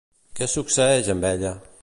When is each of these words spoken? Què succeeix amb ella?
Què 0.39 0.47
succeeix 0.53 1.13
amb 1.15 1.29
ella? 1.33 1.55